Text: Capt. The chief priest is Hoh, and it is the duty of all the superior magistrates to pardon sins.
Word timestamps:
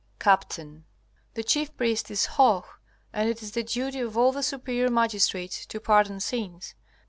Capt. 0.17 0.59
The 1.35 1.43
chief 1.43 1.77
priest 1.77 2.09
is 2.09 2.25
Hoh, 2.25 2.65
and 3.13 3.29
it 3.29 3.43
is 3.43 3.51
the 3.51 3.61
duty 3.61 3.99
of 3.99 4.17
all 4.17 4.31
the 4.31 4.41
superior 4.41 4.89
magistrates 4.89 5.63
to 5.67 5.79
pardon 5.79 6.19
sins. 6.19 6.73